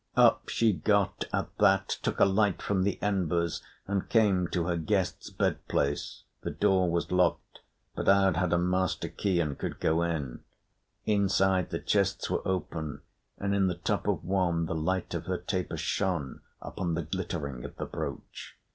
[0.17, 4.75] Up she got at that, took a light from the embers, and came to her
[4.75, 6.23] guest's bed place.
[6.41, 7.59] The door was locked,
[7.93, 10.39] but Aud had a master key and could go in.
[11.05, 13.01] Inside, the chests were open,
[13.37, 17.63] and in the top of one the light of her taper shone upon the glittering
[17.63, 18.57] of the brooch.